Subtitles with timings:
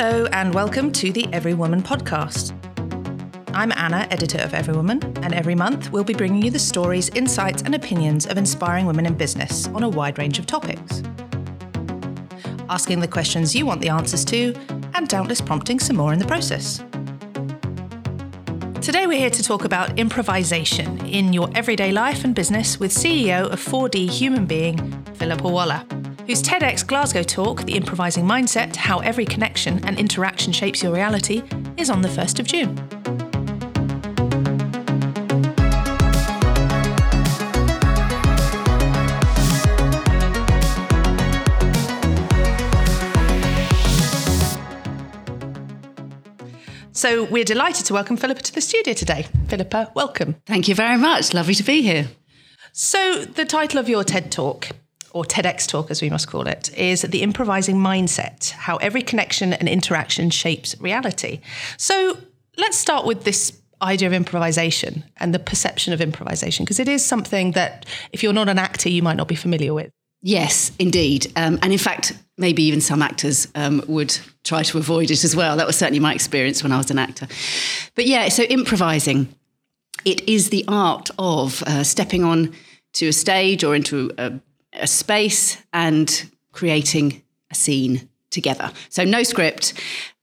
[0.00, 2.52] Hello, and welcome to the Every Woman podcast.
[3.52, 7.08] I'm Anna, editor of Every Woman, and every month we'll be bringing you the stories,
[7.16, 11.02] insights, and opinions of inspiring women in business on a wide range of topics.
[12.70, 14.54] Asking the questions you want the answers to,
[14.94, 16.78] and doubtless prompting some more in the process.
[18.80, 23.50] Today we're here to talk about improvisation in your everyday life and business with CEO
[23.50, 25.84] of 4D Human Being, Philippa Waller
[26.28, 31.42] whose TEDx Glasgow talk, The Improvising Mindset How Every Connection and Interaction Shapes Your Reality,
[31.78, 32.76] is on the 1st of June.
[46.92, 49.26] So we're delighted to welcome Philippa to the studio today.
[49.46, 50.36] Philippa, welcome.
[50.44, 51.32] Thank you very much.
[51.32, 52.08] Lovely to be here.
[52.72, 54.68] So, the title of your TED talk
[55.12, 59.52] or TEDx talk, as we must call it, is the improvising mindset, how every connection
[59.52, 61.40] and interaction shapes reality.
[61.76, 62.18] So
[62.56, 67.04] let's start with this idea of improvisation and the perception of improvisation, because it is
[67.04, 69.90] something that if you're not an actor, you might not be familiar with.
[70.20, 71.32] Yes, indeed.
[71.36, 75.36] Um, and in fact, maybe even some actors um, would try to avoid it as
[75.36, 75.56] well.
[75.56, 77.28] That was certainly my experience when I was an actor.
[77.94, 79.32] But yeah, so improvising,
[80.04, 82.52] it is the art of uh, stepping on
[82.94, 84.32] to a stage or into a
[84.72, 88.70] a space and creating a scene together.
[88.90, 89.74] So no script.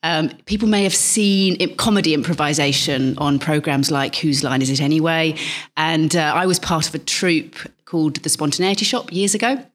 [0.04, 5.36] Um, people may have seen comedy improvisation on programs like Whose Line Is It Anyway?
[5.78, 9.66] And uh, I was part of a troupe called The Spontaneity Shop years ago.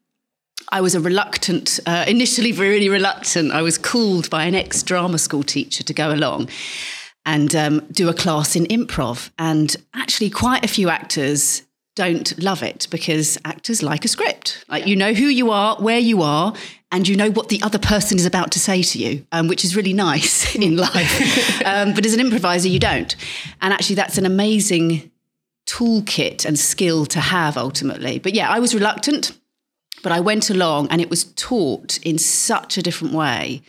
[0.69, 3.51] I was a reluctant, uh, initially really reluctant.
[3.51, 6.49] I was called by an ex drama school teacher to go along
[7.25, 9.31] and um, do a class in improv.
[9.37, 11.63] And actually, quite a few actors
[11.95, 14.63] don't love it because actors like a script.
[14.69, 16.53] Like you know who you are, where you are,
[16.91, 19.63] and you know what the other person is about to say to you, um, which
[19.63, 21.61] is really nice in life.
[21.65, 23.15] um, but as an improviser, you don't.
[23.61, 25.11] And actually, that's an amazing
[25.67, 28.19] toolkit and skill to have ultimately.
[28.19, 29.37] But yeah, I was reluctant,
[30.03, 33.61] but I went along and it was taught in such a different way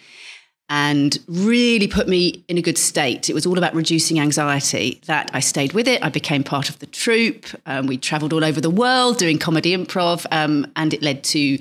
[0.68, 3.28] and really put me in a good state.
[3.28, 6.02] It was all about reducing anxiety that I stayed with it.
[6.02, 7.46] I became part of the troupe.
[7.66, 11.58] Um, we traveled all over the world doing comedy improv, um, and it led to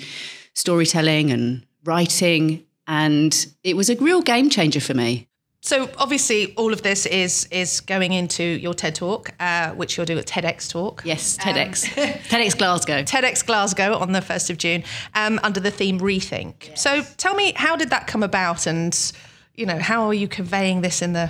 [0.53, 2.63] storytelling and writing.
[2.87, 5.27] And it was a real game changer for me.
[5.63, 10.07] So obviously, all of this is is going into your TED talk, uh, which you'll
[10.07, 11.03] do at TEDx talk.
[11.05, 14.83] Yes, TEDx, um, TEDx Glasgow, TEDx Glasgow on the first of June,
[15.13, 16.69] um, under the theme Rethink.
[16.69, 16.81] Yes.
[16.81, 19.13] So tell me, how did that come about, and
[19.55, 21.29] you know, how are you conveying this in the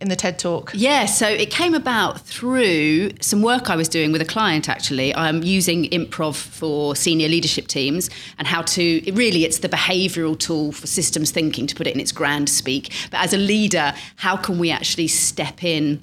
[0.00, 0.72] in the TED Talk?
[0.74, 5.14] Yeah, so it came about through some work I was doing with a client actually.
[5.14, 10.72] I'm using improv for senior leadership teams and how to really it's the behavioral tool
[10.72, 12.92] for systems thinking to put it in its grand speak.
[13.10, 16.02] But as a leader, how can we actually step in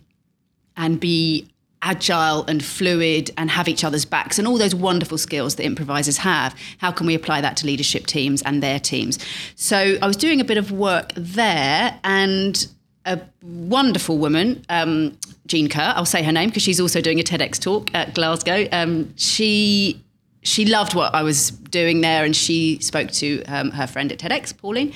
[0.75, 1.50] and be
[1.81, 6.18] agile and fluid and have each other's backs and all those wonderful skills that improvisers
[6.18, 9.19] have how can we apply that to leadership teams and their teams
[9.56, 12.68] so i was doing a bit of work there and
[13.07, 15.94] a wonderful woman, um, Jean Kerr.
[15.95, 18.68] I'll say her name because she's also doing a TEDx talk at Glasgow.
[18.72, 20.03] Um, she
[20.44, 24.19] she loved what I was doing there, and she spoke to um, her friend at
[24.19, 24.94] TEDx, Pauline,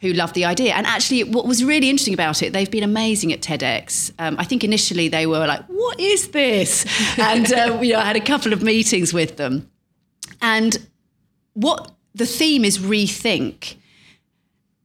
[0.00, 0.74] who loved the idea.
[0.74, 4.12] And actually, what was really interesting about it, they've been amazing at TEDx.
[4.18, 6.86] Um, I think initially they were like, "What is this?"
[7.18, 9.70] and uh, you know, I had a couple of meetings with them,
[10.40, 10.78] and
[11.54, 13.76] what the theme is rethink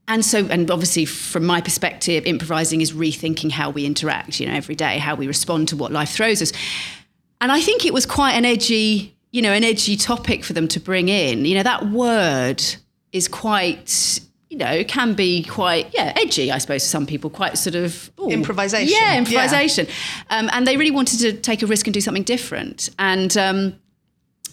[0.07, 4.53] and so and obviously from my perspective improvising is rethinking how we interact you know
[4.53, 6.51] every day how we respond to what life throws us.
[7.41, 10.69] And i think it was quite an edgy you know an edgy topic for them
[10.69, 11.43] to bring in.
[11.43, 12.63] You know that word
[13.11, 14.19] is quite
[14.49, 18.11] you know can be quite yeah edgy i suppose for some people quite sort of
[18.21, 18.95] ooh, improvisation.
[18.95, 19.87] Yeah improvisation.
[19.87, 20.37] Yeah.
[20.37, 22.89] Um, and they really wanted to take a risk and do something different.
[22.99, 23.75] And um,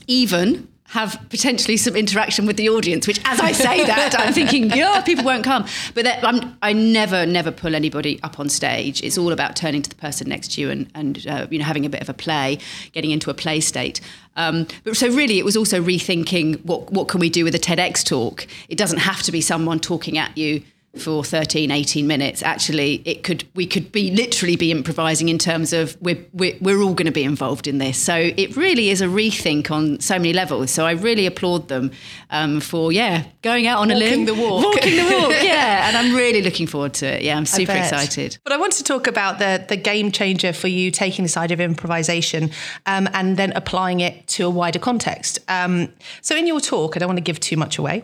[0.06, 4.70] even have potentially some interaction with the audience, which as I say that, I'm thinking,
[4.74, 5.64] yeah, people won't come.
[5.94, 6.24] But that,
[6.62, 9.00] i never, never pull anybody up on stage.
[9.04, 11.64] It's all about turning to the person next to you and, and uh, you know,
[11.64, 12.58] having a bit of a play,
[12.92, 14.00] getting into a play state.
[14.34, 17.60] Um, but so really, it was also rethinking what, what can we do with a
[17.60, 18.48] TEDx talk?
[18.68, 20.62] It doesn't have to be someone talking at you
[20.98, 22.42] for 13 18 minutes.
[22.42, 26.82] Actually it could we could be literally be improvising in terms of we're we're, we're
[26.82, 27.96] all going to be involved in this.
[27.96, 30.70] So it really is a rethink on so many levels.
[30.72, 31.92] So i really applaud them
[32.30, 34.24] um, for yeah going out on walking a limb.
[34.24, 34.64] the walk.
[34.64, 35.86] Walking the walk yeah.
[35.88, 37.22] And i'm really looking forward to it.
[37.22, 38.38] Yeah i'm super excited.
[38.42, 41.52] But i want to talk about the the game changer for you taking the side
[41.52, 42.50] of improvisation
[42.86, 45.38] um, and then applying it to a wider context.
[45.48, 48.02] Um, so in your talk i don't want to give too much away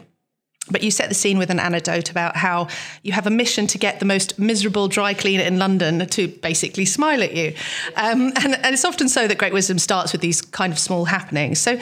[0.71, 2.69] but you set the scene with an anecdote about how
[3.03, 6.85] you have a mission to get the most miserable dry cleaner in London to basically
[6.85, 7.55] smile at you.
[7.97, 11.05] Um, and, and it's often so that great wisdom starts with these kind of small
[11.05, 11.61] happenings.
[11.61, 11.79] So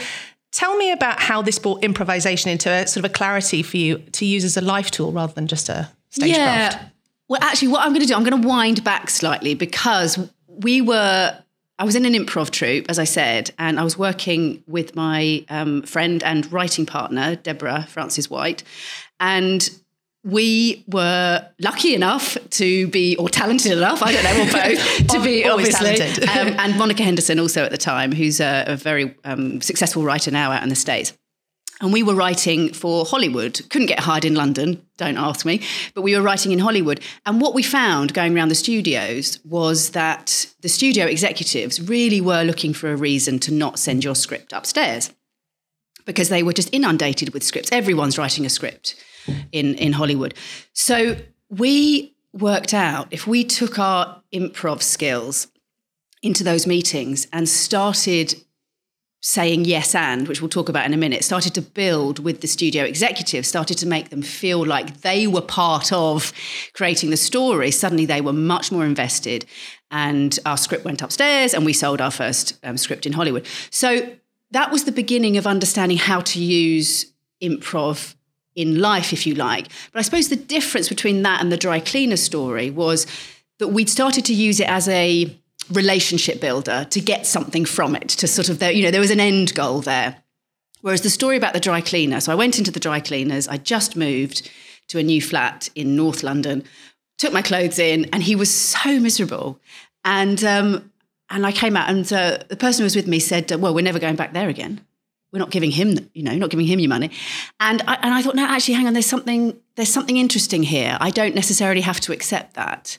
[0.52, 3.98] tell me about how this brought improvisation into a sort of a clarity for you
[3.98, 6.76] to use as a life tool rather than just a stagecraft.
[6.76, 6.88] Yeah.
[7.28, 10.82] Well, actually, what I'm going to do, I'm going to wind back slightly because we
[10.82, 11.37] were
[11.79, 15.44] I was in an improv troupe, as I said, and I was working with my
[15.49, 18.62] um, friend and writing partner, Deborah Frances White.
[19.19, 19.69] And
[20.23, 25.23] we were lucky enough to be, or talented enough, I don't know, or both, to
[25.23, 26.00] be obviously.
[26.29, 30.31] um, and Monica Henderson also at the time, who's a, a very um, successful writer
[30.31, 31.12] now out in the States.
[31.84, 33.60] And we were writing for Hollywood.
[33.69, 35.60] Couldn't get hired in London, don't ask me,
[35.92, 36.98] but we were writing in Hollywood.
[37.26, 42.42] And what we found going around the studios was that the studio executives really were
[42.42, 45.12] looking for a reason to not send your script upstairs
[46.06, 47.69] because they were just inundated with scripts.
[47.70, 48.94] Everyone's writing a script
[49.52, 50.32] in, in Hollywood.
[50.72, 51.16] So
[51.50, 55.48] we worked out if we took our improv skills
[56.22, 58.37] into those meetings and started
[59.26, 62.47] saying yes and, which we'll talk about in a minute, started to build with the
[62.47, 66.31] studio executives, started to make them feel like they were part of
[66.75, 67.71] creating the story.
[67.71, 69.47] Suddenly they were much more invested.
[69.91, 73.47] And our script went upstairs and we sold our first um, script in Hollywood.
[73.71, 74.15] So
[74.50, 77.06] that was the beginning of understanding how to use
[77.41, 78.17] improv
[78.55, 79.69] in life, if you like.
[79.91, 83.06] But I suppose the difference between that and the dry cleaner story was
[83.59, 85.35] that we'd started to use it as a
[85.72, 89.11] relationship builder to get something from it to sort of there you know there was
[89.11, 90.22] an end goal there.
[90.82, 93.56] Whereas the story about the dry cleaner so i went into the dry cleaners i
[93.56, 94.50] just moved
[94.88, 96.64] to a new flat in north london
[97.19, 99.58] took my clothes in and he was so miserable.
[100.05, 100.90] And um,
[101.31, 103.82] and i came out and uh, the person who was with me said well we're
[103.82, 104.81] never going back there again.
[105.32, 107.11] We're not giving him you know not giving him your money.
[107.61, 110.96] And I, and I thought no actually hang on there's something there's something interesting here.
[111.00, 112.99] I don't necessarily have to accept that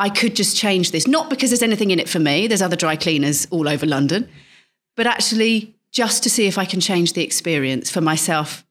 [0.00, 1.06] I could just change this.
[1.06, 4.26] Not because there's anything in it for me, there's other dry cleaners all over London,
[4.96, 8.64] but actually just to see if I can change the experience for myself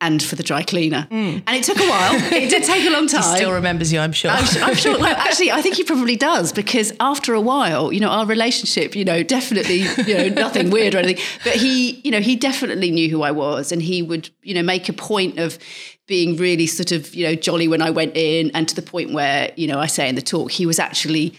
[0.00, 1.08] and for the dry cleaner.
[1.10, 1.42] Mm.
[1.46, 2.14] And it took a while.
[2.32, 3.22] It did take a long time.
[3.22, 4.30] He still remembers you, I'm sure.
[4.30, 4.98] I'm, I'm sure.
[4.98, 8.94] Well, actually, I think he probably does because after a while, you know, our relationship,
[8.94, 11.24] you know, definitely, you know, nothing weird or anything.
[11.42, 14.62] But he, you know, he definitely knew who I was, and he would, you know,
[14.62, 15.58] make a point of
[16.06, 19.12] being really sort of, you know, jolly when I went in, and to the point
[19.12, 21.34] where, you know, I say in the talk, he was actually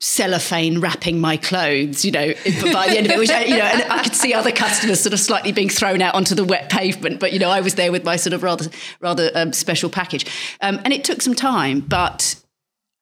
[0.00, 2.34] cellophane wrapping my clothes, you know,
[2.72, 5.00] by the end of it, which, I, you know, and I could see other customers
[5.00, 7.76] sort of slightly being thrown out onto the wet pavement, but, you know, I was
[7.76, 8.66] there with my sort of rather,
[9.00, 10.26] rather um, special package.
[10.60, 12.36] Um, and it took some time, but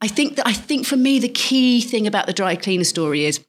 [0.00, 3.24] I think that, I think for me, the key thing about the dry cleaner story
[3.24, 3.44] is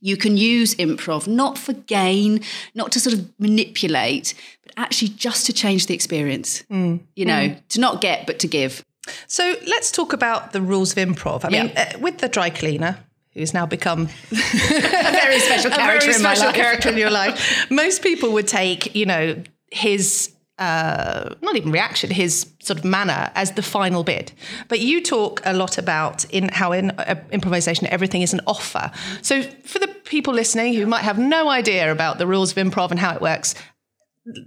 [0.00, 2.40] you can use improv not for gain,
[2.74, 7.00] not to sort of manipulate, but actually just to change the experience, mm.
[7.16, 7.68] you know, mm.
[7.68, 8.84] to not get, but to give.
[9.26, 11.44] So let's talk about the rules of improv.
[11.44, 12.98] I mean, uh, with the dry cleaner,
[13.34, 14.02] who's now become
[14.32, 17.70] a very special character, very special character in your life.
[17.70, 23.30] Most people would take, you know, his uh, not even reaction, his sort of manner
[23.36, 24.32] as the final bit.
[24.66, 28.90] But you talk a lot about in how in uh, improvisation everything is an offer.
[29.22, 32.90] So for the people listening who might have no idea about the rules of improv
[32.90, 33.54] and how it works,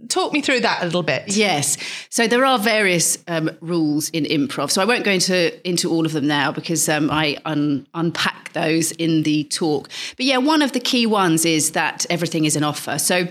[0.10, 1.36] talk me through that a little bit.
[1.36, 1.78] Yes.
[2.10, 4.72] So there are various um, rules in improv.
[4.72, 8.54] So I won't go into into all of them now because um, I un- unpack
[8.54, 9.90] those in the talk.
[10.18, 13.00] But yeah, one of the key ones is that everything is an offer.
[13.00, 13.28] So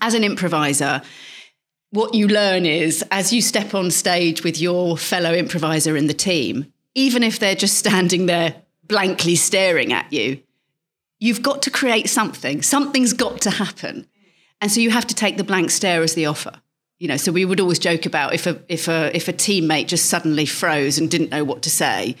[0.00, 1.02] as an improviser,
[1.90, 6.14] what you learn is as you step on stage with your fellow improviser in the
[6.14, 10.40] team, even if they're just standing there blankly staring at you,
[11.18, 12.62] you've got to create something.
[12.62, 14.06] Something's got to happen.
[14.60, 16.52] And so you have to take the blank stare as the offer.
[16.98, 19.86] You know, so we would always joke about if a if a if a teammate
[19.86, 22.14] just suddenly froze and didn't know what to say,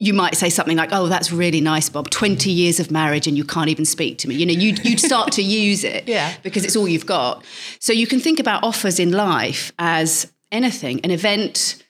[0.00, 2.10] you might say something like, "Oh, that's really nice, Bob.
[2.10, 4.98] Twenty years of marriage and you can't even speak to me." You know, you'd you'd
[4.98, 7.44] start to use it, yeah, because it's all you've got.
[7.78, 11.80] So you can think about offers in life as anything, an event,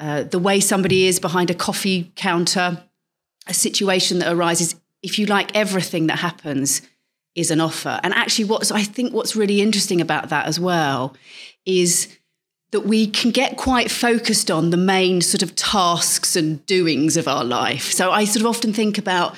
[0.00, 2.82] uh, the way somebody is behind a coffee counter,
[3.46, 4.74] a situation that arises.
[5.02, 6.80] If you like, everything that happens
[7.36, 8.00] is an offer.
[8.02, 11.14] And actually, what's I think what's really interesting about that as well
[11.64, 12.16] is
[12.72, 17.28] that we can get quite focused on the main sort of tasks and doings of
[17.28, 17.92] our life.
[17.92, 19.36] So I sort of often think about,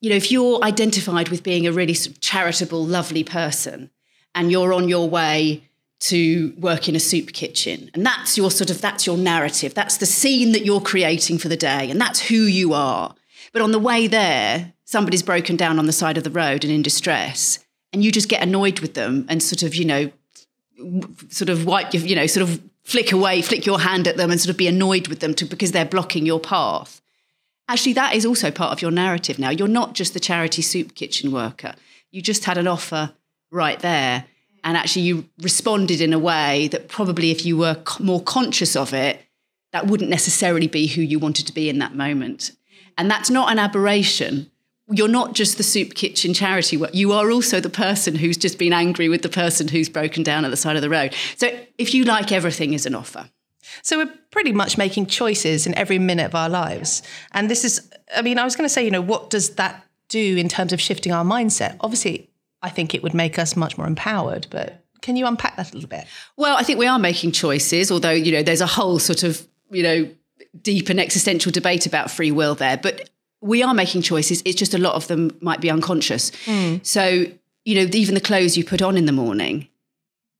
[0.00, 3.90] you know, if you're identified with being a really sort of charitable, lovely person,
[4.34, 5.62] and you're on your way
[6.00, 9.96] to work in a soup kitchen and that's your sort of that's your narrative that's
[9.96, 13.16] the scene that you're creating for the day and that's who you are
[13.52, 16.72] but on the way there somebody's broken down on the side of the road and
[16.72, 17.58] in distress,
[17.92, 20.10] and you just get annoyed with them and sort of, you know,
[21.28, 24.30] sort of wipe your, you know, sort of flick away, flick your hand at them
[24.30, 27.00] and sort of be annoyed with them to, because they're blocking your path.
[27.68, 29.50] Actually, that is also part of your narrative now.
[29.50, 31.74] You're not just the charity soup kitchen worker.
[32.10, 33.12] You just had an offer
[33.50, 34.24] right there.
[34.64, 38.94] And actually, you responded in a way that probably, if you were more conscious of
[38.94, 39.20] it,
[39.72, 42.52] that wouldn't necessarily be who you wanted to be in that moment.
[42.98, 44.50] And that's not an aberration.
[44.90, 46.94] You're not just the soup kitchen charity work.
[46.94, 50.44] You are also the person who's just been angry with the person who's broken down
[50.44, 51.14] at the side of the road.
[51.36, 53.30] So if you like everything is an offer.
[53.82, 57.02] So we're pretty much making choices in every minute of our lives.
[57.32, 59.84] And this is, I mean, I was going to say, you know, what does that
[60.08, 61.76] do in terms of shifting our mindset?
[61.80, 62.30] Obviously,
[62.62, 65.74] I think it would make us much more empowered, but can you unpack that a
[65.74, 66.06] little bit?
[66.36, 69.46] Well, I think we are making choices, although, you know, there's a whole sort of,
[69.70, 70.10] you know,
[70.62, 72.76] deep and existential debate about free will there.
[72.76, 73.10] But
[73.40, 74.42] we are making choices.
[74.44, 76.30] It's just a lot of them might be unconscious.
[76.46, 76.84] Mm.
[76.84, 77.26] So,
[77.64, 79.68] you know, even the clothes you put on in the morning,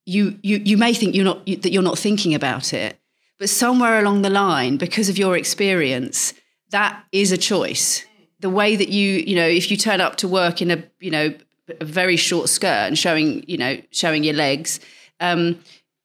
[0.05, 2.97] you you you may think you're not you, that you're not thinking about it,
[3.37, 6.33] but somewhere along the line, because of your experience,
[6.71, 8.05] that is a choice.
[8.41, 11.11] The way that you, you know, if you turn up to work in a, you
[11.11, 11.33] know,
[11.79, 14.79] a very short skirt and showing, you know, showing your legs,
[15.19, 15.59] um,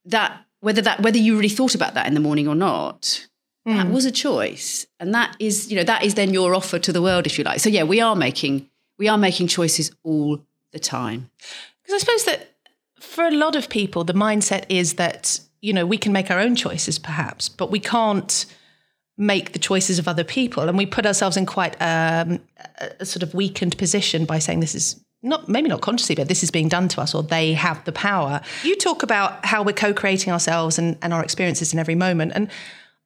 [0.04, 3.26] that whether that whether you really thought about that in the morning or not,
[3.66, 3.76] mm.
[3.76, 6.92] that was a choice, and that is, you know, that is then your offer to
[6.92, 7.60] the world, if you like.
[7.60, 8.68] So yeah, we are making
[8.98, 10.40] we are making choices all
[10.72, 11.30] the time.
[11.82, 12.54] Because I suppose that
[13.00, 16.38] for a lot of people, the mindset is that you know, we can make our
[16.38, 18.44] own choices perhaps, but we can't
[19.16, 20.68] make the choices of other people.
[20.68, 22.40] And we put ourselves in quite um,
[22.98, 26.42] a sort of weakened position by saying this is not maybe not consciously, but this
[26.42, 28.42] is being done to us, or they have the power.
[28.62, 32.32] You talk about how we're co-creating ourselves and, and our experiences in every moment.
[32.34, 32.50] And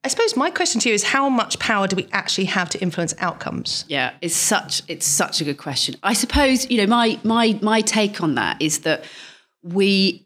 [0.05, 2.81] I suppose my question to you is how much power do we actually have to
[2.81, 3.85] influence outcomes?
[3.89, 5.97] Yeah, it's such it's such a good question.
[6.03, 9.05] I suppose, you know, my my my take on that is that
[9.63, 10.25] we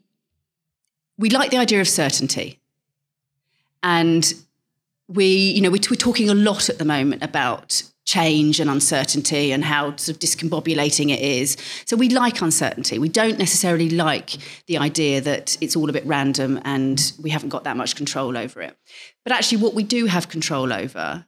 [1.17, 2.59] we like the idea of certainty.
[3.81, 4.33] And
[5.07, 9.51] we, you know, we're, we're talking a lot at the moment about change and uncertainty
[9.51, 11.55] and how sort of discombobulating it is.
[11.85, 12.99] So we like uncertainty.
[12.99, 17.49] We don't necessarily like the idea that it's all a bit random and we haven't
[17.49, 18.75] got that much control over it.
[19.23, 21.25] But actually, what we do have control over,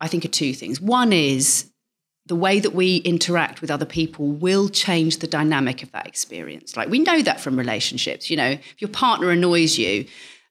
[0.00, 0.80] I think, are two things.
[0.80, 1.70] One is
[2.26, 6.76] the way that we interact with other people will change the dynamic of that experience.
[6.76, 8.28] Like we know that from relationships.
[8.28, 10.06] You know, if your partner annoys you,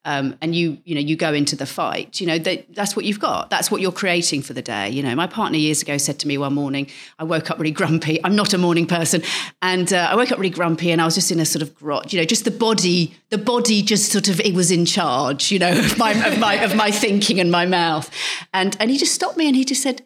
[0.06, 3.06] um, and you you know you go into the fight you know that, that's what
[3.06, 5.98] you've got that's what you're creating for the day you know my partner years ago
[5.98, 6.88] said to me one morning
[7.20, 9.22] i woke up really grumpy i'm not a morning person
[9.62, 11.76] and uh, i woke up really grumpy and i was just in a sort of
[11.76, 15.52] grot you know just the body the body just sort of it was in charge
[15.52, 18.10] you know of my of my of my thinking and my mouth
[18.54, 20.02] and and he just stopped me and he just said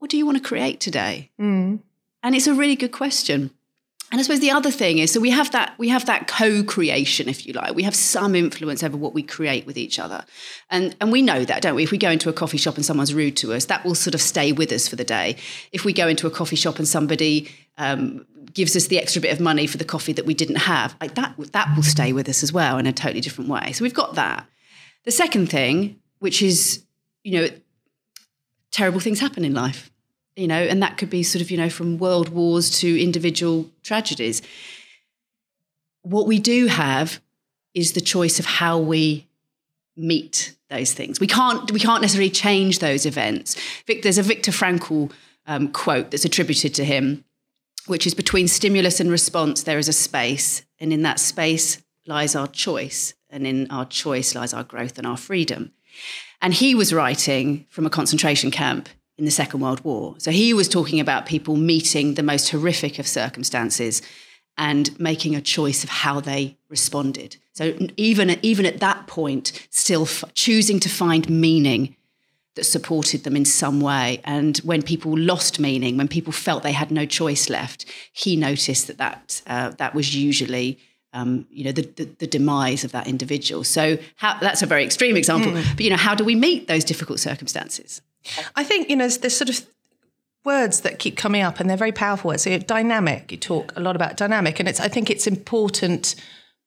[0.00, 1.30] what do you want to create today?
[1.40, 1.80] Mm.
[2.22, 3.50] And it's a really good question.
[4.12, 7.28] And I suppose the other thing is, so we have that we have that co-creation,
[7.28, 7.74] if you like.
[7.74, 10.24] We have some influence over what we create with each other,
[10.68, 11.84] and and we know that, don't we?
[11.84, 14.14] If we go into a coffee shop and someone's rude to us, that will sort
[14.14, 15.36] of stay with us for the day.
[15.70, 19.32] If we go into a coffee shop and somebody um, gives us the extra bit
[19.32, 22.28] of money for the coffee that we didn't have, like that that will stay with
[22.28, 23.70] us as well in a totally different way.
[23.72, 24.44] So we've got that.
[25.04, 26.84] The second thing, which is
[27.22, 27.48] you know
[28.72, 29.89] terrible things happen in life,
[30.40, 33.68] you know, and that could be sort of, you know, from world wars to individual
[33.82, 34.40] tragedies.
[36.00, 37.20] What we do have
[37.74, 39.26] is the choice of how we
[39.96, 41.20] meet those things.
[41.20, 43.54] We can't we can't necessarily change those events.
[43.86, 45.12] There's a Viktor Frankl
[45.46, 47.22] um, quote that's attributed to him,
[47.86, 52.34] which is between stimulus and response there is a space, and in that space lies
[52.34, 55.72] our choice, and in our choice lies our growth and our freedom.
[56.40, 58.88] And he was writing from a concentration camp
[59.20, 60.14] in the Second World War.
[60.18, 64.02] So he was talking about people meeting the most horrific of circumstances
[64.56, 67.36] and making a choice of how they responded.
[67.52, 71.96] So even, even at that point, still f- choosing to find meaning
[72.56, 74.20] that supported them in some way.
[74.24, 78.86] And when people lost meaning, when people felt they had no choice left, he noticed
[78.86, 80.78] that that, uh, that was usually
[81.12, 83.64] um, you know, the, the, the, demise of that individual.
[83.64, 85.50] So how, that's a very extreme example.
[85.50, 85.64] Mm.
[85.74, 88.00] But, you know, how do we meet those difficult circumstances?
[88.56, 89.66] I think, you know, there's sort of
[90.44, 92.44] words that keep coming up and they're very powerful words.
[92.44, 94.58] So dynamic, you talk a lot about dynamic.
[94.58, 96.14] And it's, I think it's important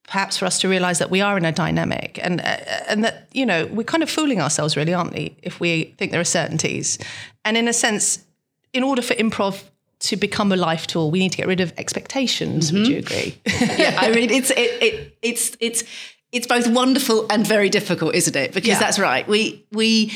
[0.05, 2.57] perhaps for us to realize that we are in a dynamic and, uh,
[2.87, 5.37] and that, you know, we're kind of fooling ourselves really, aren't we?
[5.41, 6.99] If we think there are certainties.
[7.45, 8.23] And in a sense,
[8.73, 9.63] in order for improv
[10.03, 12.71] to become a life tool, we need to get rid of expectations.
[12.71, 12.79] Mm-hmm.
[12.79, 13.39] Would you agree?
[13.77, 15.83] yeah, I mean, it's it, it, it's it's
[16.33, 18.53] it's both wonderful and very difficult, isn't it?
[18.53, 18.79] Because yeah.
[18.79, 19.25] that's right.
[19.27, 20.11] We we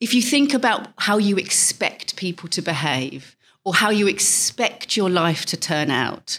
[0.00, 5.10] if you think about how you expect people to behave or how you expect your
[5.10, 6.38] life to turn out,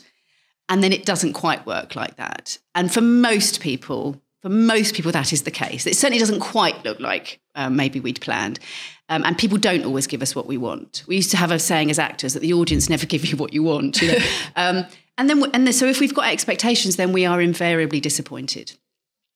[0.68, 2.58] And then it doesn't quite work like that.
[2.74, 5.86] And for most people, for most people, that is the case.
[5.86, 8.60] It certainly doesn't quite look like um, maybe we'd planned.
[9.08, 11.04] Um, and people don't always give us what we want.
[11.08, 13.54] We used to have a saying as actors that the audience never give you what
[13.54, 14.02] you want.
[14.02, 14.18] You know?
[14.56, 14.86] um,
[15.18, 18.74] and then, and then, so if we've got expectations, then we are invariably disappointed.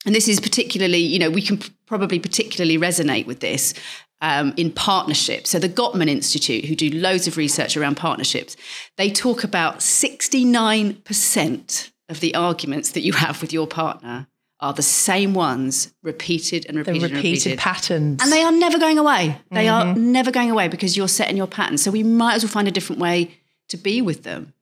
[0.06, 3.74] And this is particularly, you know, we can probably particularly resonate with this
[4.22, 5.50] um, in partnerships.
[5.50, 8.58] So the Gottman Institute, who do loads of research around partnerships,
[8.98, 14.28] they talk about 69% of the arguments that you have with your partner
[14.62, 18.22] are the same ones repeated and repeated, the repeated, and repeated patterns.
[18.22, 19.40] And they are never going away.
[19.52, 19.92] They mm-hmm.
[19.92, 21.78] are never going away because you're setting your pattern.
[21.78, 24.54] So we might as well find a different way to be with them.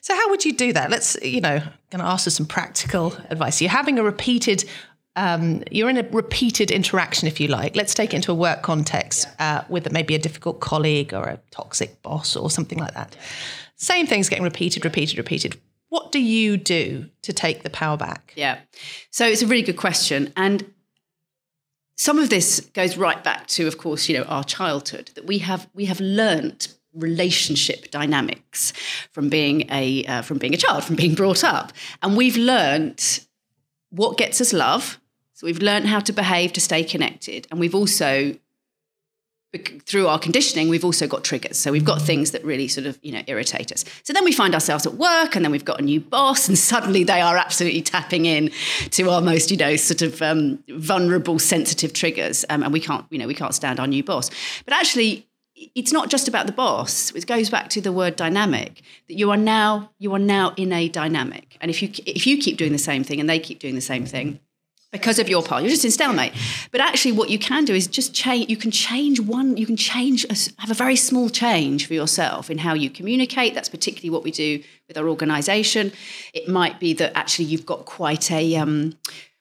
[0.00, 0.90] So how would you do that?
[0.90, 1.58] Let's, you know,
[1.90, 3.60] going to ask for some practical advice.
[3.60, 4.64] You're having a repeated,
[5.16, 7.76] um, you're in a repeated interaction, if you like.
[7.76, 11.40] Let's take it into a work context uh, with maybe a difficult colleague or a
[11.50, 13.16] toxic boss or something like that.
[13.76, 15.60] Same thing's getting repeated, repeated, repeated.
[15.88, 18.32] What do you do to take the power back?
[18.36, 18.58] Yeah.
[19.10, 20.32] So it's a really good question.
[20.36, 20.72] And
[21.96, 25.38] some of this goes right back to, of course, you know, our childhood, that we
[25.38, 28.72] have we have learnt relationship dynamics
[29.12, 33.26] from being a uh, from being a child, from being brought up, and we've learnt
[33.90, 35.00] what gets us love.
[35.34, 38.36] So we've learned how to behave to stay connected, and we've also
[39.86, 41.56] through our conditioning, we've also got triggers.
[41.56, 43.84] So we've got things that really sort of, you know, irritate us.
[44.02, 46.58] So then we find ourselves at work and then we've got a new boss and
[46.58, 48.50] suddenly they are absolutely tapping in
[48.90, 52.44] to our most, you know, sort of um, vulnerable, sensitive triggers.
[52.50, 54.30] Um, and we can't, you know, we can't stand our new boss.
[54.64, 55.28] But actually,
[55.74, 57.12] it's not just about the boss.
[57.12, 58.82] It goes back to the word dynamic.
[59.08, 62.38] That you are now you are now in a dynamic, and if you if you
[62.38, 64.40] keep doing the same thing and they keep doing the same thing,
[64.94, 66.32] because of your part, you're just in stalemate.
[66.70, 68.48] But actually, what you can do is just change.
[68.48, 69.56] You can change one.
[69.56, 70.24] You can change.
[70.30, 73.54] A, have a very small change for yourself in how you communicate.
[73.54, 75.92] That's particularly what we do with our organisation.
[76.32, 78.94] It might be that actually you've got quite a um,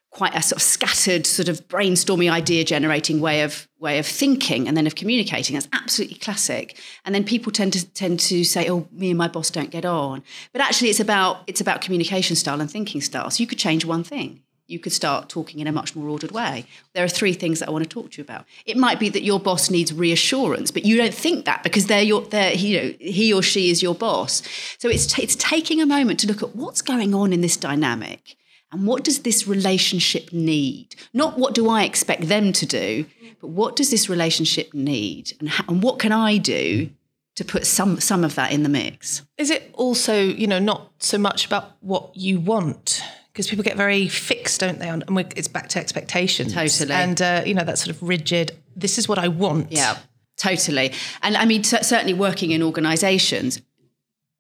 [0.10, 4.68] quite a sort of scattered, sort of brainstorming, idea generating way of way of thinking
[4.68, 5.54] and then of communicating.
[5.54, 6.80] That's absolutely classic.
[7.06, 9.86] And then people tend to tend to say, "Oh, me and my boss don't get
[9.86, 13.30] on." But actually, it's about it's about communication style and thinking style.
[13.30, 14.42] So you could change one thing.
[14.74, 16.66] You could start talking in a much more ordered way.
[16.94, 18.46] There are three things that I want to talk to you about.
[18.66, 22.02] It might be that your boss needs reassurance, but you don't think that because they're
[22.02, 24.42] your, they're, you know, he or she is your boss.
[24.80, 27.56] So it's, t- it's taking a moment to look at what's going on in this
[27.56, 28.36] dynamic
[28.74, 30.96] and what does this relationship need?
[31.14, 33.06] Not what do I expect them to do,
[33.40, 35.34] but what does this relationship need?
[35.40, 36.90] And, and what can I do
[37.36, 39.22] to put some some of that in the mix?
[39.38, 43.04] Is it also, you know, not so much about what you want?
[43.34, 44.88] Because people get very fixed, don't they?
[44.88, 45.04] And
[45.36, 46.54] it's back to expectations.
[46.54, 46.92] Totally.
[46.94, 49.72] And, uh, you know, that sort of rigid, this is what I want.
[49.72, 49.98] Yeah,
[50.38, 50.94] totally.
[51.24, 53.60] And I mean, t- certainly working in organizations,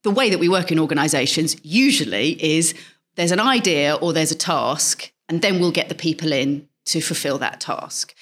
[0.03, 2.75] the way that we work in organizations usually is
[3.15, 7.01] there's an idea or there's a task, and then we'll get the people in to
[7.01, 8.13] fulfill that task.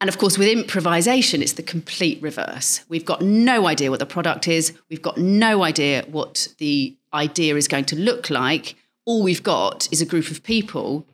[0.00, 2.84] And of course, with improvisation, it's the complete reverse.
[2.88, 7.56] We've got no idea what the product is, we've got no idea what the idea
[7.56, 8.76] is going to look like.
[9.04, 11.06] All we've got is a group of people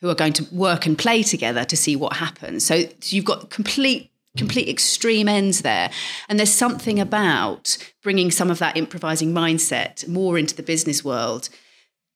[0.00, 2.64] who are going to work and play together to see what happens.
[2.64, 5.90] So, you've got complete complete extreme ends there.
[6.28, 11.48] And there's something about bringing some of that improvising mindset more into the business world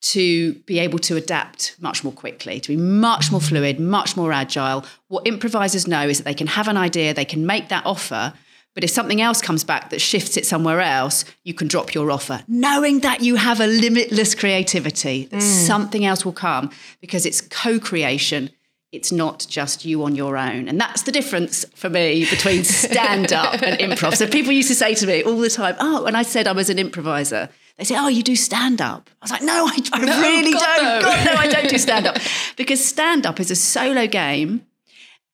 [0.03, 4.33] to be able to adapt much more quickly, to be much more fluid, much more
[4.33, 4.85] agile.
[5.09, 8.33] What improvisers know is that they can have an idea, they can make that offer,
[8.75, 12.11] but if something else comes back that shifts it somewhere else, you can drop your
[12.11, 15.67] offer, knowing that you have a limitless creativity, that mm.
[15.67, 18.51] something else will come because it's co creation.
[18.93, 20.67] It's not just you on your own.
[20.67, 24.17] And that's the difference for me between stand up and improv.
[24.17, 26.53] So people used to say to me all the time, Oh, and I said I
[26.53, 27.49] was an improviser.
[27.81, 30.53] They say, "Oh, you do stand up." I was like, "No, I, I no, really
[30.53, 30.85] God, don't.
[30.85, 31.01] No.
[31.01, 32.19] God, no, I don't do stand up
[32.57, 34.67] because stand up is a solo game,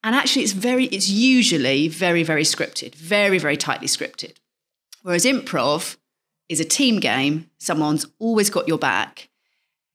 [0.06, 4.34] and actually, it's very, it's usually very, very scripted, very, very tightly scripted.
[5.02, 5.96] Whereas improv
[6.48, 7.50] is a team game.
[7.58, 9.28] Someone's always got your back,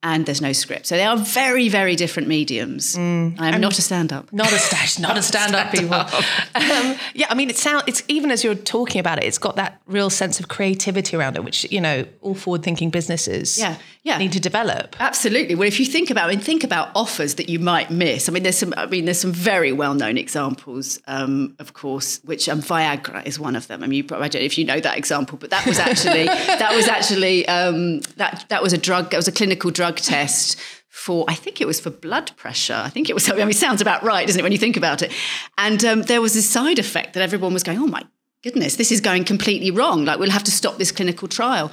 [0.03, 0.87] and there's no script.
[0.87, 2.95] So they are very, very different mediums.
[2.95, 3.35] Mm.
[3.39, 4.33] I'm and not a stand-up.
[4.33, 5.93] Not a stash, not, a stand-up people.
[5.93, 7.83] Um, yeah, I mean, it sounds.
[7.85, 11.35] It's even as you're talking about it, it's got that real sense of creativity around
[11.35, 13.59] it, which you know, all forward-thinking businesses.
[13.59, 14.17] Yeah, yeah.
[14.17, 14.95] need to develop.
[14.99, 15.53] Absolutely.
[15.53, 18.27] Well, if you think about, I mean, think about offers that you might miss.
[18.27, 18.73] I mean, there's some.
[18.77, 23.55] I mean, there's some very well-known examples, um, of course, which um, Viagra is one
[23.55, 23.83] of them.
[23.83, 25.77] I mean, you probably, I don't know if you know that example, but that was
[25.77, 29.13] actually that was actually um, that that was a drug.
[29.13, 32.79] It was a clinical drug test for I think it was for blood pressure.
[32.83, 33.29] I think it was.
[33.29, 35.11] I mean, it sounds about right, doesn't it, when you think about it?
[35.57, 38.03] And um, there was a side effect that everyone was going, "Oh my
[38.43, 40.05] goodness, this is going completely wrong.
[40.05, 41.71] Like we'll have to stop this clinical trial."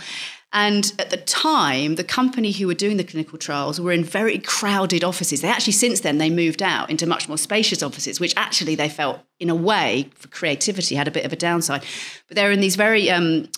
[0.51, 4.39] And at the time, the company who were doing the clinical trials were in very
[4.39, 5.43] crowded offices.
[5.43, 8.89] They actually, since then, they moved out into much more spacious offices, which actually they
[8.89, 11.85] felt, in a way, for creativity, had a bit of a downside.
[12.29, 13.49] But they were in these very um,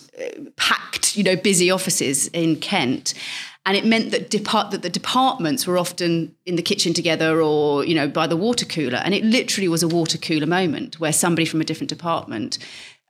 [0.56, 3.14] packed, you know, busy offices in Kent.
[3.66, 7.84] And it meant that, depart- that the departments were often in the kitchen together or,
[7.84, 8.98] you know, by the water cooler.
[9.04, 12.58] And it literally was a water cooler moment where somebody from a different department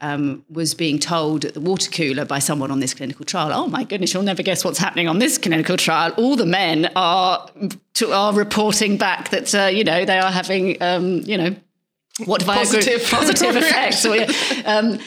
[0.00, 3.66] um, was being told at the water cooler by someone on this clinical trial, "Oh
[3.68, 6.12] my goodness, you'll never guess what's happening on this clinical trial.
[6.16, 7.46] All the men are
[7.94, 11.54] to, are reporting back that uh, you know they are having um, you know
[12.24, 14.06] what positive positive effects."
[14.64, 14.98] Um,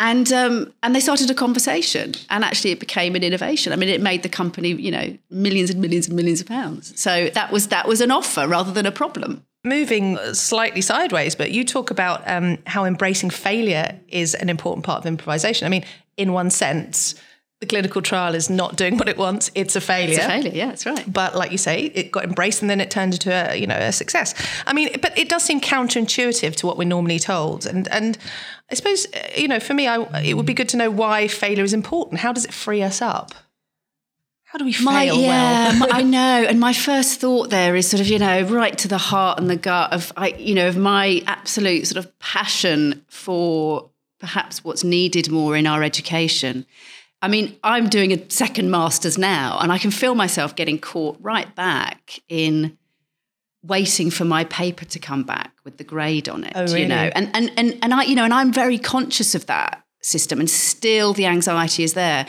[0.00, 3.72] and um, and they started a conversation, and actually it became an innovation.
[3.72, 6.98] I mean, it made the company you know millions and millions and millions of pounds.
[7.00, 11.50] So that was that was an offer rather than a problem moving slightly sideways, but
[11.50, 15.66] you talk about um, how embracing failure is an important part of improvisation.
[15.66, 15.84] I mean,
[16.16, 17.14] in one sense,
[17.60, 20.14] the clinical trial is not doing what it wants; it's a failure.
[20.14, 21.10] It's a failure, yeah, that's right.
[21.10, 23.76] But like you say, it got embraced, and then it turned into a you know
[23.76, 24.34] a success.
[24.66, 28.16] I mean, but it does seem counterintuitive to what we're normally told, and and
[28.70, 31.64] I suppose you know for me, I, it would be good to know why failure
[31.64, 32.20] is important.
[32.20, 33.34] How does it free us up?
[34.50, 35.88] How do we fail my, yeah, well?
[35.92, 36.18] I know.
[36.48, 39.48] And my first thought there is sort of, you know, right to the heart and
[39.48, 44.82] the gut of, I, you know, of my absolute sort of passion for perhaps what's
[44.82, 46.66] needed more in our education.
[47.22, 51.18] I mean, I'm doing a second master's now, and I can feel myself getting caught
[51.20, 52.78] right back in
[53.62, 56.52] waiting for my paper to come back with the grade on it.
[56.54, 56.82] Oh, really?
[56.82, 59.84] You know, and and and and I, you know, and I'm very conscious of that
[60.00, 62.26] system, and still the anxiety is there.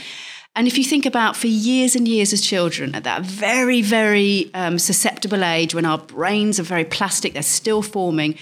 [0.54, 4.52] And if you think about for years and years as children, at that very, very
[4.54, 8.36] um, susceptible age when our brains are very plastic, they're still forming,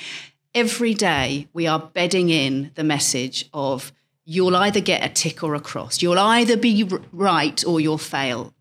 [0.56, 3.92] every day we are bedding in the message of
[4.32, 6.04] you'll either get a tick or a cross.
[6.04, 8.54] You'll either be right or you'll fail.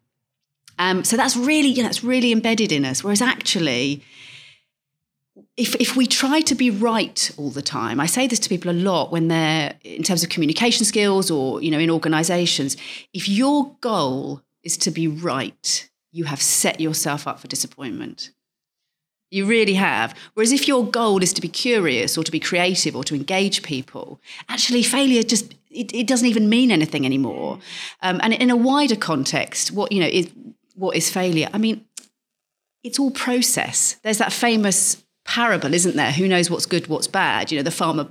[0.79, 3.05] Um, so that's really, you know, that's really embedded in us.
[3.05, 4.03] Whereas actually,
[5.59, 8.71] if, if we try to be right all the time, I say this to people
[8.71, 12.79] a lot when they're in terms of communication skills or you know in organizations,
[13.13, 18.31] if your goal is to be right, you have set yourself up for disappointment.
[19.31, 20.15] You really have.
[20.35, 23.63] Whereas if your goal is to be curious or to be creative or to engage
[23.63, 27.59] people, actually failure just it, it doesn't even mean anything anymore.
[28.01, 30.31] Um, and in a wider context, what you know is
[30.75, 31.49] what is failure?
[31.53, 31.85] I mean,
[32.83, 33.97] it's all process.
[34.03, 36.13] There's that famous parable, isn't there?
[36.13, 37.53] Who knows what's good, what's bad?
[37.53, 38.09] You know, the farmer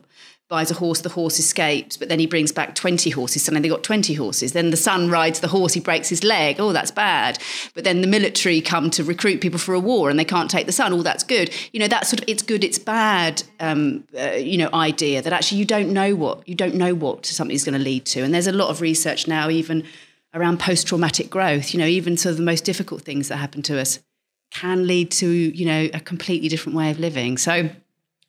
[0.49, 3.43] buys a horse, the horse escapes, but then he brings back 20 horses.
[3.43, 4.53] Suddenly they've got 20 horses.
[4.53, 6.57] Then the son rides the horse, he breaks his leg.
[6.59, 7.37] Oh, that's bad.
[7.73, 10.65] But then the military come to recruit people for a war and they can't take
[10.65, 10.93] the son.
[10.93, 11.53] Oh, that's good.
[11.73, 15.33] You know, that sort of it's good, it's bad, um, uh, you know, idea that
[15.33, 18.21] actually you don't know what, you don't know what something's going to lead to.
[18.21, 19.83] And there's a lot of research now, even
[20.33, 23.61] around post traumatic growth, you know, even sort of the most difficult things that happen
[23.63, 23.99] to us
[24.51, 27.37] can lead to you know a completely different way of living.
[27.37, 27.69] So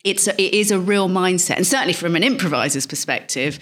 [0.03, 3.59] it's a, it is a real mindset, and certainly from an improviser's perspective,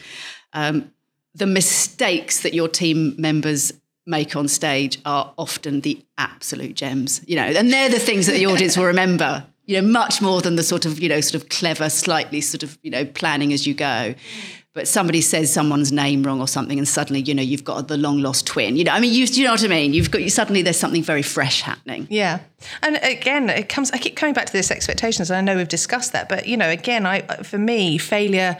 [0.53, 0.91] um,
[1.33, 3.73] the mistakes that your team members
[4.05, 7.21] make on stage are often the absolute gems.
[7.27, 9.45] You know, and they're the things that the audience will remember.
[9.65, 12.63] You know, much more than the sort of you know sort of clever, slightly sort
[12.63, 14.15] of you know planning as you go
[14.77, 17.97] but somebody says someone's name wrong or something, and suddenly you know you've got the
[17.97, 18.77] long lost twin.
[18.77, 19.95] You know, I mean, you, you know what I mean?
[19.95, 22.05] You've got you suddenly there's something very fresh happening.
[22.11, 22.41] Yeah,
[22.83, 23.89] and again, it comes.
[23.89, 26.55] I keep coming back to this expectations, and I know we've discussed that, but you
[26.55, 28.55] know, again, I for me, failure,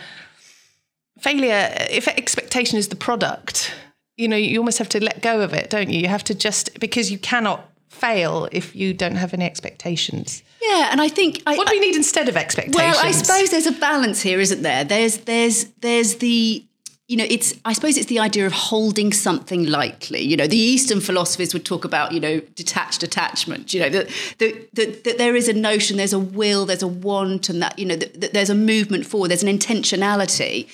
[1.19, 1.71] failure.
[1.91, 3.71] If expectation is the product,
[4.15, 6.01] you know, you almost have to let go of it, don't you?
[6.01, 10.43] You have to just because you cannot fail if you don't have any expectations.
[10.61, 12.75] Yeah, and I think I, what do we need instead of expectations?
[12.75, 14.83] Well, I suppose there's a balance here, isn't there?
[14.83, 16.63] There's there's there's the
[17.07, 20.21] you know it's I suppose it's the idea of holding something lightly.
[20.21, 23.73] You know, the Eastern philosophers would talk about you know detached attachment.
[23.73, 26.87] You know that that, that, that there is a notion, there's a will, there's a
[26.87, 30.67] want, and that you know that, that there's a movement forward, there's an intentionality,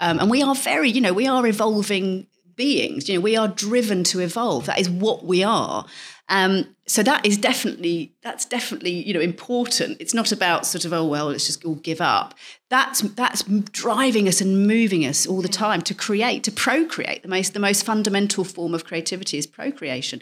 [0.00, 3.08] um, and we are very you know we are evolving beings.
[3.08, 4.66] You know, we are driven to evolve.
[4.66, 5.86] That is what we are.
[6.28, 9.96] Um, so that is definitely that's definitely you know important.
[10.00, 12.34] It's not about sort of oh well let's just all give up.
[12.68, 17.22] That's that's driving us and moving us all the time to create to procreate.
[17.22, 20.20] The most the most fundamental form of creativity is procreation,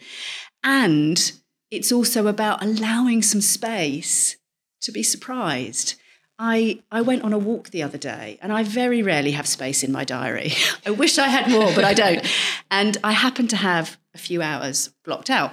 [0.62, 1.32] and
[1.70, 4.36] it's also about allowing some space
[4.82, 5.94] to be surprised.
[6.36, 9.84] I, I went on a walk the other day and I very rarely have space
[9.84, 10.52] in my diary.
[10.86, 12.26] I wish I had more, but I don't.
[12.70, 15.52] And I happen to have a few hours blocked out.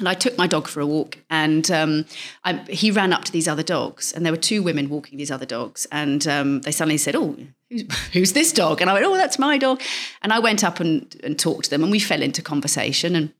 [0.00, 2.06] And I took my dog for a walk, and um,
[2.42, 5.30] I, he ran up to these other dogs, and there were two women walking these
[5.30, 7.36] other dogs, and um, they suddenly said, "Oh,
[7.68, 9.82] who's, who's, this dog?" And I went, "Oh, that's my dog."
[10.22, 13.34] And I went up and, and talked to them, and we fell into conversation, and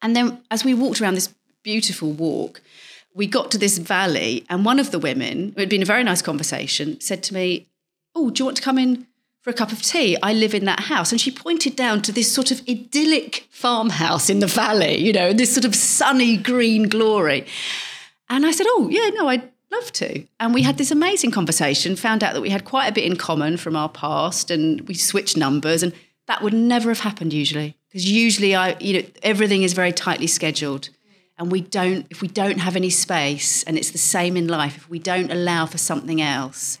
[0.00, 1.34] and then as we walked around this
[1.64, 2.62] beautiful walk,
[3.12, 6.04] we got to this valley, and one of the women, who had been a very
[6.04, 7.66] nice conversation, said to me,
[8.14, 9.08] "Oh, do you want to come in?"
[9.44, 10.16] For a cup of tea.
[10.22, 11.12] I live in that house.
[11.12, 15.34] And she pointed down to this sort of idyllic farmhouse in the valley, you know,
[15.34, 17.46] this sort of sunny green glory.
[18.30, 20.24] And I said, Oh, yeah, no, I'd love to.
[20.40, 23.16] And we had this amazing conversation, found out that we had quite a bit in
[23.16, 25.82] common from our past, and we switched numbers.
[25.82, 25.92] And
[26.26, 27.76] that would never have happened usually.
[27.90, 30.88] Because usually I, you know, everything is very tightly scheduled.
[31.36, 34.78] And we don't, if we don't have any space, and it's the same in life,
[34.78, 36.78] if we don't allow for something else,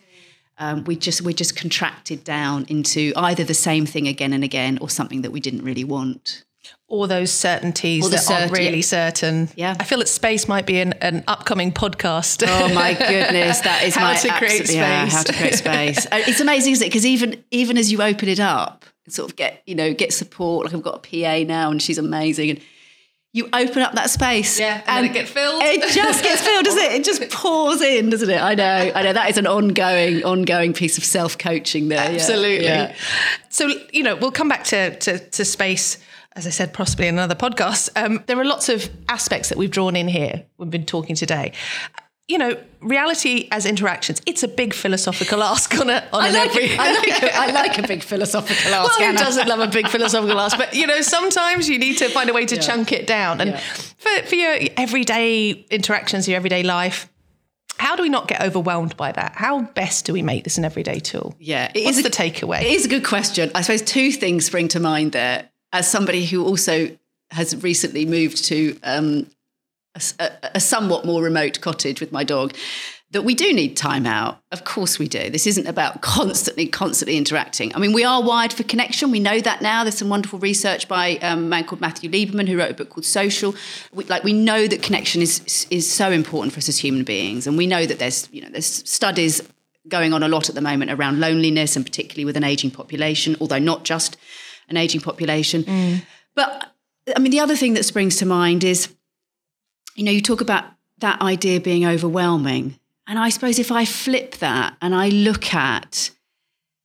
[0.58, 4.78] um, we just we're just contracted down into either the same thing again and again
[4.80, 6.44] or something that we didn't really want
[6.86, 9.48] or those certainties that aren't really certain.
[9.56, 12.44] Yeah, I feel that space might be an, an upcoming podcast.
[12.46, 14.74] Oh my goodness, that is how my to create space.
[14.74, 16.06] Yeah, how to create space.
[16.14, 16.90] Uh, it's amazing, isn't it?
[16.90, 20.66] Because even even as you open it up, sort of get you know get support.
[20.66, 22.60] Like I've got a PA now, and she's amazing, and
[23.34, 24.60] you open up that space.
[24.60, 25.60] Yeah, and, and it gets filled.
[25.60, 26.92] It just gets filled, doesn't it?
[26.92, 28.40] It just pours in, doesn't it?
[28.40, 29.12] I know, I know.
[29.12, 31.98] That is an ongoing, ongoing piece of self coaching there.
[31.98, 32.64] Absolutely.
[32.64, 32.94] Yeah.
[33.48, 35.98] So you know, we'll come back to to, to space.
[36.36, 37.90] As I said, possibly in another podcast.
[37.94, 40.44] Um, there are lots of aspects that we've drawn in here.
[40.58, 41.52] We've been talking today
[42.28, 46.50] you know, reality as interactions, it's a big philosophical ask on, a, on I like
[46.50, 46.74] every.
[46.74, 48.98] A, I, like a, I like a big philosophical ask.
[48.98, 50.56] Well, who doesn't love a big philosophical ask?
[50.56, 52.60] But, you know, sometimes you need to find a way to yeah.
[52.60, 53.40] chunk it down.
[53.40, 53.58] And yeah.
[53.58, 57.10] for, for your everyday interactions, your everyday life,
[57.78, 59.32] how do we not get overwhelmed by that?
[59.34, 61.34] How best do we make this an everyday tool?
[61.38, 61.70] Yeah.
[61.74, 62.62] It What's is a, the takeaway?
[62.62, 63.50] It is a good question.
[63.54, 65.50] I suppose two things spring to mind there.
[65.72, 66.96] As somebody who also
[67.32, 69.26] has recently moved to um,
[70.18, 72.54] a, a, somewhat more remote cottage with my dog
[73.14, 74.40] that we do need time out.
[74.50, 75.30] Of course we do.
[75.30, 77.74] This isn't about constantly, constantly interacting.
[77.74, 79.12] I mean, we are wired for connection.
[79.12, 79.84] We know that now.
[79.84, 82.90] There's some wonderful research by um, a man called Matthew Lieberman who wrote a book
[82.90, 83.54] called Social.
[83.92, 87.46] We, like we know that connection is is so important for us as human beings,
[87.46, 89.40] and we know that there's you know there's studies
[89.86, 93.36] going on a lot at the moment around loneliness, and particularly with an aging population.
[93.40, 94.16] Although not just
[94.68, 96.02] an aging population, mm.
[96.34, 96.72] but
[97.14, 98.88] I mean the other thing that springs to mind is
[99.94, 100.64] you know, you talk about
[100.98, 102.78] that idea being overwhelming.
[103.06, 106.10] And I suppose if I flip that and I look at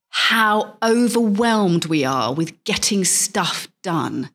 [0.10, 4.30] how overwhelmed we are with getting stuff done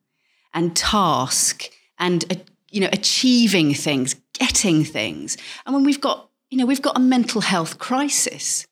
[0.53, 2.37] and task and uh,
[2.71, 7.01] you know achieving things getting things and when we've got you know we've got a
[7.01, 8.67] mental health crisis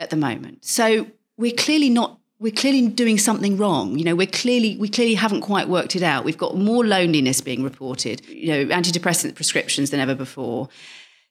[0.00, 3.98] at the moment so we're clearly not we're clearly doing something wrong.
[3.98, 6.24] You know, we're clearly we clearly haven't quite worked it out.
[6.24, 10.68] We've got more loneliness being reported, you know, antidepressant prescriptions than ever before.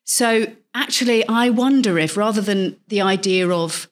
[0.04, 3.90] So actually, I wonder if rather than the idea of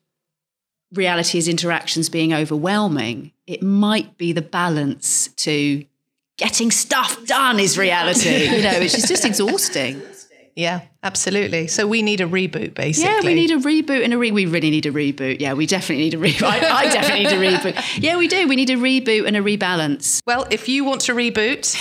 [0.94, 5.86] reality as interactions being overwhelming, it might be the balance to
[6.38, 8.46] getting stuff done is reality.
[8.46, 10.02] you know, which is just exhausting.
[10.58, 11.68] Yeah, absolutely.
[11.68, 13.12] So we need a reboot, basically.
[13.12, 14.32] Yeah, we need a reboot and a re.
[14.32, 15.40] We really need a reboot.
[15.40, 16.42] Yeah, we definitely need a reboot.
[16.42, 18.02] I, I definitely need a reboot.
[18.02, 18.48] Yeah, we do.
[18.48, 20.24] We need a reboot and a rebalance.
[20.26, 21.78] Well, if you want to reboot.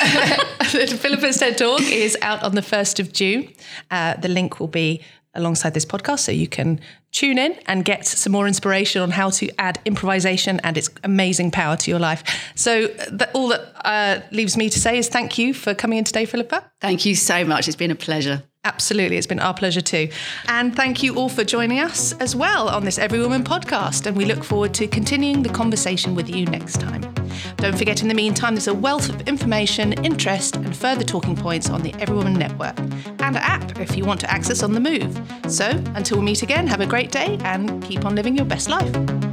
[1.00, 3.52] Philippa's TED Talk is out on the 1st of June.
[3.90, 5.02] Uh, the link will be
[5.34, 6.80] alongside this podcast so you can
[7.12, 11.50] tune in and get some more inspiration on how to add improvisation and its amazing
[11.50, 12.22] power to your life.
[12.54, 16.04] So, that, all that uh, leaves me to say is thank you for coming in
[16.04, 16.70] today, Philippa.
[16.80, 17.68] Thank you so much.
[17.68, 18.42] It's been a pleasure.
[18.64, 19.16] Absolutely.
[19.16, 20.10] It's been our pleasure too.
[20.46, 24.06] And thank you all for joining us as well on this Every Woman podcast.
[24.06, 27.00] And we look forward to continuing the conversation with you next time.
[27.56, 31.70] Don't forget, in the meantime, there's a wealth of information, interest, and further talking points
[31.70, 35.18] on the Every Woman Network and app if you want to access on the move.
[35.48, 38.68] So until we meet again, have a great day and keep on living your best
[38.68, 39.29] life.